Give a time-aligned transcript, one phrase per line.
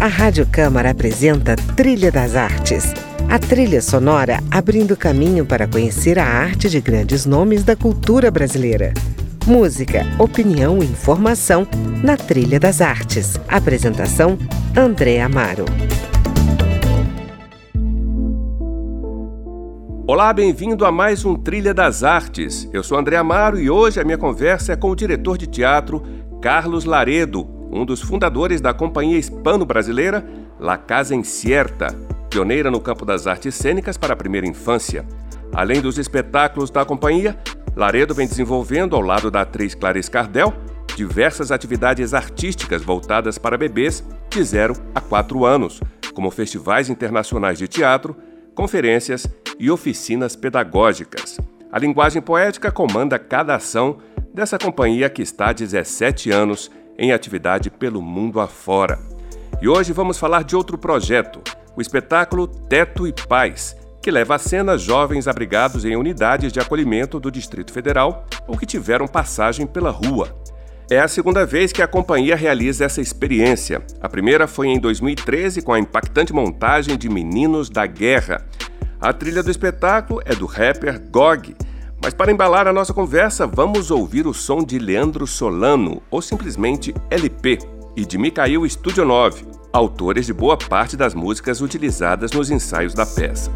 [0.00, 2.94] A Rádio Câmara apresenta Trilha das Artes.
[3.28, 8.94] A trilha sonora abrindo caminho para conhecer a arte de grandes nomes da cultura brasileira.
[9.44, 11.66] Música, opinião e informação
[12.00, 13.40] na Trilha das Artes.
[13.48, 14.38] Apresentação:
[14.76, 15.64] André Amaro.
[20.06, 22.70] Olá, bem-vindo a mais um Trilha das Artes.
[22.72, 26.04] Eu sou André Amaro e hoje a minha conversa é com o diretor de teatro
[26.40, 30.26] Carlos Laredo, um dos fundadores da companhia hispano-brasileira
[30.58, 31.88] La Casa Incierta,
[32.30, 35.06] pioneira no campo das artes cênicas para a primeira infância.
[35.52, 37.38] Além dos espetáculos da companhia,
[37.76, 40.52] Laredo vem desenvolvendo, ao lado da atriz Clarice Cardel,
[40.96, 45.80] diversas atividades artísticas voltadas para bebês de 0 a 4 anos,
[46.12, 48.16] como festivais internacionais de teatro,
[48.54, 49.26] conferências
[49.58, 51.38] e oficinas pedagógicas.
[51.70, 53.98] A linguagem poética comanda cada ação
[54.34, 58.98] dessa companhia que está há 17 anos em atividade pelo mundo afora.
[59.62, 61.40] E hoje vamos falar de outro projeto,
[61.76, 67.20] o espetáculo Teto e Paz, que leva à cena jovens abrigados em unidades de acolhimento
[67.20, 70.34] do Distrito Federal ou que tiveram passagem pela rua.
[70.90, 73.82] É a segunda vez que a companhia realiza essa experiência.
[74.00, 78.44] A primeira foi em 2013 com a impactante montagem de Meninos da Guerra,
[79.00, 81.54] a trilha do espetáculo é do rapper Gog.
[82.02, 86.94] Mas para embalar a nossa conversa, vamos ouvir o som de Leandro Solano, ou simplesmente
[87.10, 87.58] LP,
[87.96, 93.04] e de Mikhail Studio 9, autores de boa parte das músicas utilizadas nos ensaios da
[93.04, 93.50] peça.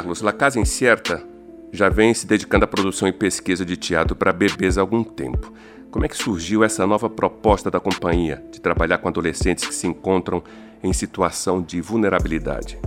[0.00, 1.22] Carlos, La Casa Incerta
[1.70, 5.52] já vem se dedicando à produção e pesquisa de teatro para bebês há algum tempo.
[5.90, 9.86] Como é que surgiu essa nova proposta da companhia de trabalhar com adolescentes que se
[9.86, 10.42] encontram
[10.82, 12.78] em situação de vulnerabilidade?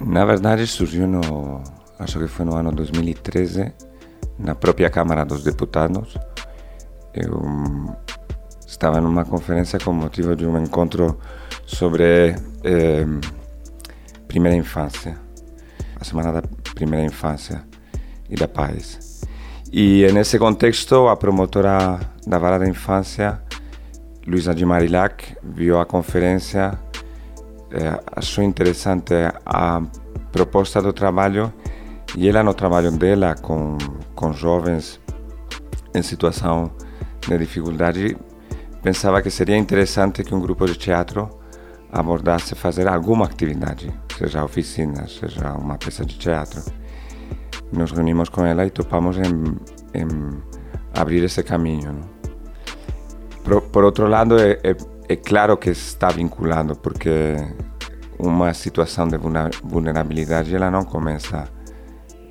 [0.00, 1.64] Na verdade, surgiu no,
[1.98, 3.72] acho que foi no ano 2013,
[4.38, 6.16] na própria Câmara dos Deputados.
[7.12, 7.42] Eu
[8.64, 11.18] estava numa conferência com motivo de um encontro
[11.66, 13.04] sobre eh,
[14.28, 15.25] primeira infância
[16.00, 16.42] a Semana da
[16.74, 17.64] Primeira Infância
[18.28, 19.22] e da Paz.
[19.72, 23.40] E nesse contexto, a promotora da Vara da Infância,
[24.26, 26.78] Luisa de Marilac, viu a conferência,
[27.70, 29.12] eh, achou interessante
[29.44, 29.82] a
[30.32, 31.52] proposta do trabalho
[32.16, 33.76] e ela, no trabalho dela com,
[34.14, 35.00] com jovens
[35.94, 36.70] em situação
[37.26, 38.16] de dificuldade,
[38.82, 41.28] pensava que seria interessante que um grupo de teatro
[41.90, 46.62] abordasse fazer alguma atividade seja oficinas, seja uma peça de teatro.
[47.72, 49.56] Nos reunimos com ela e topamos em,
[49.94, 50.08] em
[50.94, 52.00] abrir esse caminho.
[53.44, 54.76] Por, por, outro lado, é, é,
[55.08, 57.36] é claro que está vinculado, porque
[58.18, 59.18] uma situação de
[59.62, 61.48] vulnerabilidade ela não começa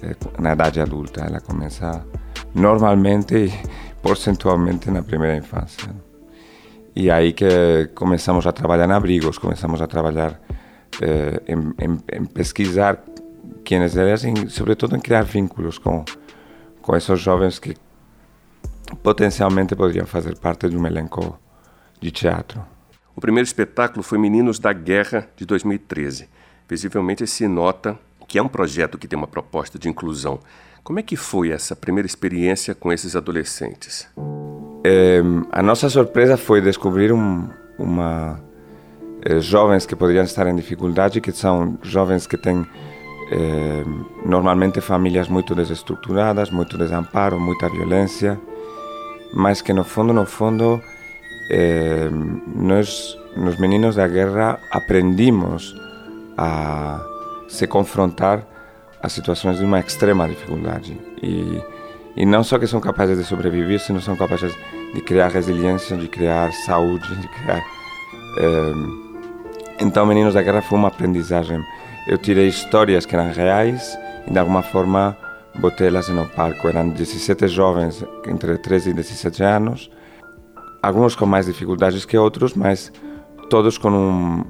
[0.02, 2.06] eh, na idade adulta, ela começa
[2.54, 3.54] normalmente e
[4.02, 5.90] percentualmente na primeira infância.
[6.96, 10.40] E aí que começamos a trabalhar em abrigos, começamos a trabalhar
[11.02, 13.04] em, em, em, pesquisar
[13.64, 16.04] quienes eram e, sobretudo, em criar vínculos com,
[16.82, 17.76] com esses jovens que
[19.02, 21.40] potencialmente poderiam fazer parte de um elenco
[22.00, 22.64] de teatro.
[23.16, 26.30] O primeiro espetáculo foi Meninos da Guerra, de 2013.
[26.68, 27.98] Visivelmente se nota
[28.28, 30.40] que é um projeto que tem uma proposta de inclusão.
[30.84, 34.08] Como é que foi essa primeira experiência com esses adolescentes?
[34.84, 38.55] É, a nossa surpresa foi descobrir um, uma eh,
[39.40, 42.66] jovens que poderiam estar em dificuldade, que são jovens que têm
[43.32, 43.84] eh,
[44.24, 48.40] normalmente famílias muito desestruturadas, muito desamparo, muita violência,
[49.34, 50.80] mas que no fundo, no fundo,
[51.50, 52.08] eh,
[52.56, 55.76] nós, nos meninos da guerra, aprendimos
[56.38, 57.04] a
[57.48, 58.46] se confrontar
[59.02, 61.00] a situações de uma extrema dificuldade.
[61.22, 61.62] E,
[62.16, 64.56] e não só que são capazes de sobreviver, sino são capazes
[64.94, 67.64] de criar resiliência, de criar saúde, de criar.
[68.38, 69.05] Eh,
[69.80, 71.62] então, Meninos da Guerra foi uma aprendizagem.
[72.08, 75.18] Eu tirei histórias que eram reais e, de alguma forma,
[75.56, 76.68] botei-las no palco.
[76.68, 79.90] Eram 17 jovens entre 13 e 17 anos,
[80.82, 82.92] alguns com mais dificuldades que outros, mas
[83.50, 84.46] todos com um.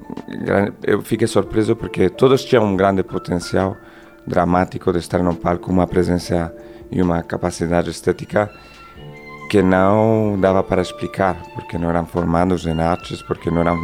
[0.82, 3.76] Eu fiquei surpreso porque todos tinham um grande potencial
[4.26, 6.54] dramático de estar no palco, uma presença
[6.90, 8.50] e uma capacidade estética
[9.50, 13.78] que não dava para explicar, porque não eram formados em artes, porque não eram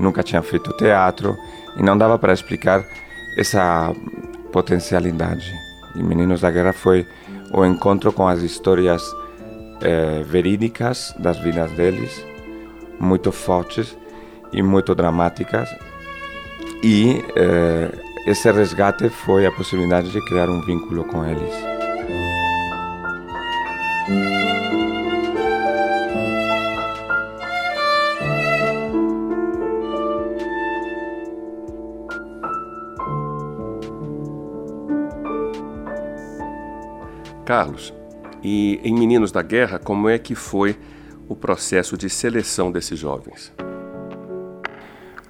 [0.00, 1.36] nunca tinha feito teatro
[1.76, 2.84] e não dava para explicar
[3.36, 3.94] essa
[4.52, 5.52] potencialidade.
[5.94, 7.06] E Meninos da Guerra foi
[7.52, 9.02] o encontro com as histórias
[9.80, 12.24] é, verídicas das vidas deles,
[12.98, 13.96] muito fortes
[14.52, 15.68] e muito dramáticas.
[16.82, 17.90] E é,
[18.26, 21.54] esse resgate foi a possibilidade de criar um vínculo com eles.
[37.44, 37.92] Carlos,
[38.42, 40.78] e em Meninos da Guerra, como é que foi
[41.28, 43.52] o processo de seleção desses jovens?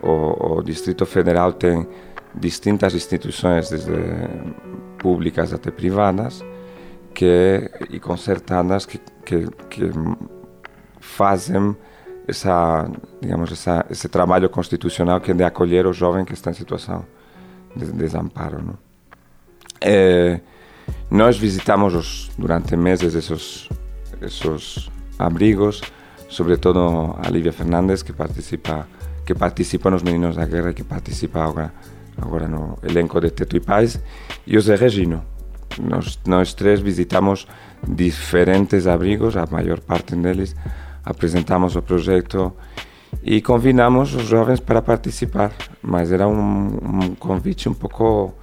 [0.00, 1.86] O, o Distrito Federal tem
[2.34, 3.92] distintas instituições, desde
[4.98, 6.44] públicas até privadas,
[7.12, 9.90] que, e concertadas, que, que, que
[11.00, 11.76] fazem
[12.26, 12.88] essa,
[13.20, 17.04] digamos, essa, esse trabalho constitucional que é de acolher o jovem que está em situação
[17.74, 18.62] de desamparo.
[18.62, 18.78] Não?
[19.80, 20.40] É,
[21.10, 23.68] nós visitamos durante meses esses,
[24.22, 25.80] esses abrigos,
[26.28, 28.86] sobretudo a Lívia Fernandes, que participa
[29.30, 31.72] que participa nos Meninos da Guerra que participa agora,
[32.20, 34.00] agora no elenco de Teto e Paz,
[34.44, 35.24] e o Zé Regino.
[35.80, 37.46] Nós, nós três visitamos
[37.86, 40.56] diferentes abrigos, a maior parte deles,
[41.04, 42.52] apresentamos o projeto
[43.22, 48.34] e convidamos os jovens para participar, mas era um, um convite um pouco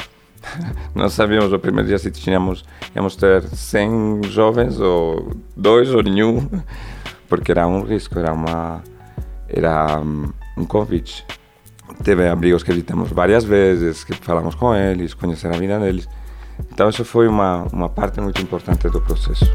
[0.95, 2.63] não sabíamos o primeiro dia se tínhamos
[2.95, 6.47] íamos ter 100 jovens ou dois ou nenhum,
[7.27, 8.83] porque era um risco, era uma
[9.47, 11.25] era um convite.
[12.03, 16.07] Teve abrigos que visitamos várias vezes, que falamos com eles, conhecer a vida deles.
[16.71, 19.45] Então isso foi uma uma parte muito importante do processo.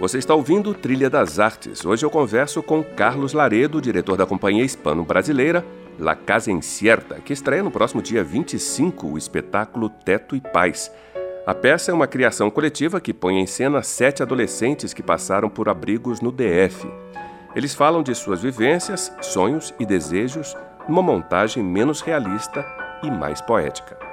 [0.00, 1.84] Você está ouvindo Trilha das Artes.
[1.84, 5.62] Hoje eu converso com Carlos Laredo, diretor da companhia hispano-brasileira
[5.98, 10.90] La Casa Incierta, que estreia no próximo dia 25 o espetáculo Teto e Paz.
[11.46, 15.68] A peça é uma criação coletiva que põe em cena sete adolescentes que passaram por
[15.68, 16.90] abrigos no DF.
[17.54, 20.56] Eles falam de suas vivências, sonhos e desejos
[20.88, 22.64] numa montagem menos realista
[23.02, 24.09] e mais poética.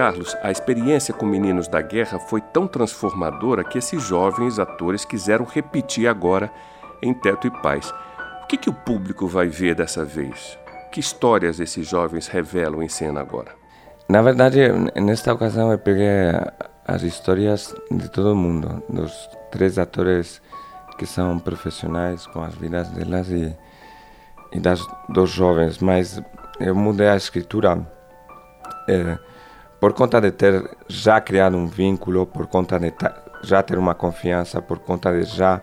[0.00, 5.44] Carlos, a experiência com Meninos da Guerra foi tão transformadora que esses jovens atores quiseram
[5.44, 6.50] repetir agora
[7.02, 7.92] em Teto e Paz.
[8.42, 10.58] O que, que o público vai ver dessa vez?
[10.90, 13.50] Que histórias esses jovens revelam em cena agora?
[14.08, 16.08] Na verdade, nesta ocasião eu peguei
[16.86, 20.40] as histórias de todo mundo, dos três atores
[20.96, 23.54] que são profissionais com as vidas delas e,
[24.50, 24.80] e das
[25.10, 26.22] dos jovens, mas
[26.58, 27.86] eu mudei a escritura.
[28.88, 29.18] Eh,
[29.80, 32.92] por conta de ter já criado um vínculo, por conta de
[33.42, 35.60] já ter uma confiança, por conta de já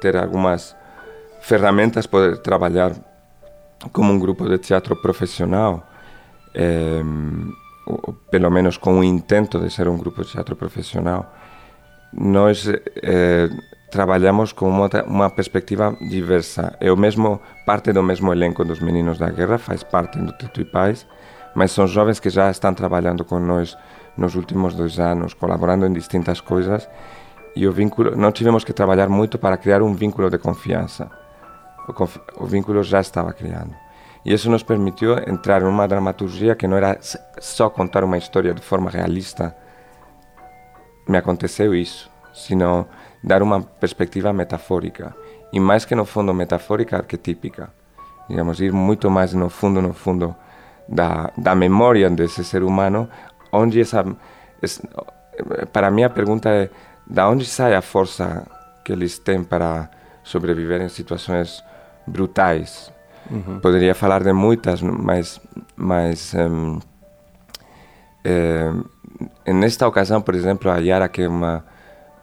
[0.00, 0.76] ter algumas
[1.40, 2.92] ferramentas poder trabalhar
[3.92, 5.86] como um grupo de teatro profissional,
[6.54, 7.02] é,
[8.30, 11.34] pelo menos com o intento de ser um grupo de teatro profissional,
[12.12, 13.48] nós é,
[13.90, 16.76] trabalhamos com uma, uma perspectiva diversa.
[16.80, 20.64] O mesmo parte do mesmo elenco dos Meninos da Guerra, faz parte do Teto e
[20.64, 21.06] Paz,
[21.56, 23.78] mas são jovens que já estão trabalhando com nós
[24.14, 26.86] nos últimos dois anos, colaborando em distintas coisas,
[27.56, 31.10] e o vínculo, não tivemos que trabalhar muito para criar um vínculo de confiança.
[31.88, 33.74] O, o vínculo já estava criado.
[34.22, 36.98] E isso nos permitiu entrar numa dramaturgia que não era
[37.40, 39.56] só contar uma história de forma realista.
[41.08, 42.86] Me aconteceu isso, sino
[43.24, 45.16] dar uma perspectiva metafórica.
[45.50, 47.72] E mais que no fundo metafórica, arquetípica.
[48.28, 50.36] Digamos, ir muito mais no fundo, no fundo
[50.88, 53.08] da, da memória desse ser humano,
[53.52, 54.04] onde essa.
[55.72, 56.70] Para mim, a pergunta é:
[57.06, 58.46] da onde sai a força
[58.84, 59.90] que eles têm para
[60.22, 61.62] sobreviver em situações
[62.06, 62.92] brutais?
[63.30, 63.60] Uhum.
[63.60, 65.40] Poderia falar de muitas, mas,
[65.76, 66.78] mas um,
[68.24, 68.72] é,
[69.52, 71.64] nesta ocasião, por exemplo, a Yara, que é uma,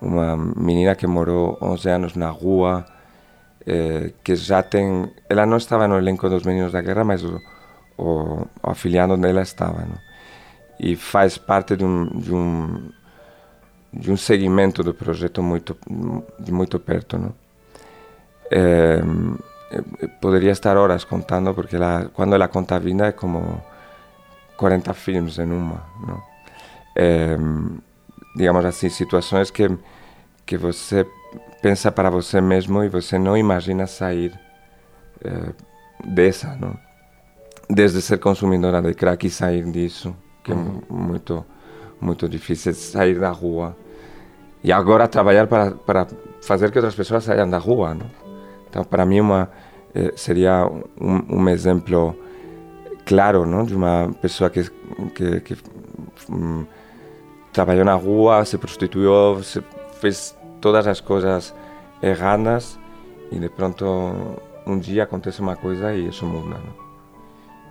[0.01, 2.86] uma menina que morou 11 anos na rua,
[3.65, 5.12] é, que já tem.
[5.29, 7.39] Ela não estava no elenco dos Meninos da Guerra, mas o,
[7.97, 9.81] o, o afiliado dela estava.
[9.81, 9.97] Não?
[10.79, 12.89] E faz parte de um, de um,
[13.93, 15.77] de um segmento do projeto muito,
[16.39, 17.17] de muito perto.
[17.17, 17.33] Não?
[18.51, 19.01] É,
[20.21, 23.62] poderia estar horas contando, porque ela, quando ela conta a vida é como
[24.57, 25.83] 40 filmes em uma.
[26.05, 26.21] Não?
[26.95, 27.38] É,
[28.35, 29.69] digamos assim, situações que,
[30.45, 31.05] que você
[31.62, 34.38] pensa para você mesmo e você não imagina sair
[35.23, 35.53] é,
[36.03, 36.77] dessa, não?
[37.74, 40.82] Desde ser consumidora de crack e sair disso, que é uhum.
[40.89, 41.46] é muito,
[42.00, 43.75] muito difícil, sair da rua.
[44.63, 46.08] E agora trabalhar para, para
[46.42, 48.06] fazer que outras pessoas saiam da rua, não?
[48.70, 49.50] Então, para mim, uma,
[49.96, 50.68] eh, seria
[51.00, 52.15] um, um, exemplo
[53.06, 53.65] claro não?
[53.65, 54.63] de uma pessoa que,
[55.15, 55.58] que, que
[56.30, 56.65] um,
[57.51, 59.63] trabalhou na rua, se prostituiu, se
[60.00, 61.53] fez todas as coisas
[62.01, 62.80] erradas
[63.32, 63.86] e de pronto
[64.65, 66.58] um dia acontece uma coisa e isso muda.
[66.58, 66.83] Não?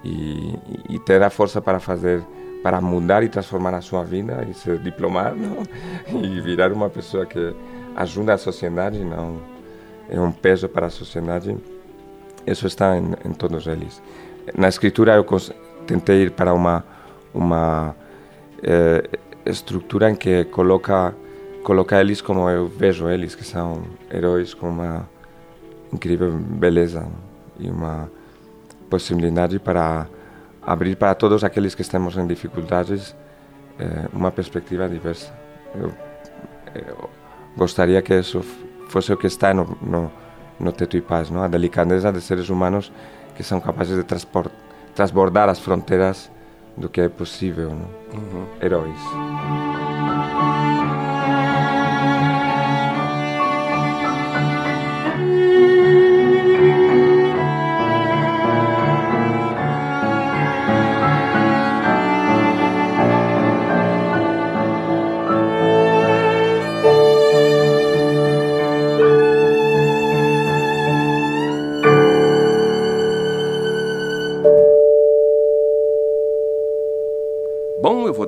[0.05, 2.23] E, e ter a força para fazer
[2.63, 5.63] para mudar e transformar a sua vida e se diplomar não?
[6.23, 7.55] e virar uma pessoa que
[7.97, 9.41] ajuda a sociedade não
[10.09, 11.57] é um peso para a sociedade
[12.47, 14.03] isso está em, em todos eles
[14.57, 15.27] na escritura eu
[15.87, 16.85] tentei ir para uma
[17.35, 17.95] uma
[18.63, 19.09] eh,
[19.47, 21.15] estrutura em que coloca
[21.63, 23.83] coloca eles como eu vejo eles que são
[24.13, 25.09] heróis com uma
[25.93, 27.07] incrível beleza
[27.59, 28.11] e uma
[28.93, 30.07] possibilidade para
[30.75, 33.17] abrir para todos aqueles que estamos em dificuldades
[33.79, 35.33] eh, uma perspectiva diversa
[35.75, 35.89] eu,
[36.75, 37.11] eu
[37.57, 38.41] gostaria que isso
[38.89, 40.13] fosse o que está no, no,
[40.61, 41.43] no Teto e Paz, não?
[41.43, 42.93] a delicadeza de seres humanos
[43.35, 44.05] que são capazes de
[44.95, 46.31] transbordar as fronteiras
[46.77, 47.71] do que é possível,
[48.13, 48.47] uhum.
[48.61, 49.62] heróis.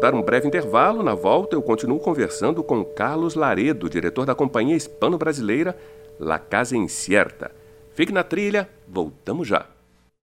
[0.04, 1.02] Dar um breve intervalo.
[1.02, 5.74] Na volta, eu continuo conversando com Carlos Laredo, diretor da companhia hispano-brasileira
[6.20, 7.50] La Casa Incierta.
[7.94, 9.73] Fique na trilha, voltamos já.